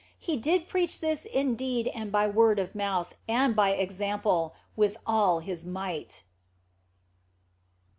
[0.17, 4.97] He did preach this in deed and by word of mouth and by example, with
[5.05, 6.23] all His might.